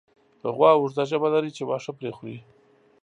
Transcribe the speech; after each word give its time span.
غوا 0.55 0.71
اوږده 0.75 1.03
ژبه 1.11 1.27
لري 1.33 1.51
چې 1.57 1.63
واښه 1.65 1.91
پرې 1.97 2.09
خوري. 2.17 2.37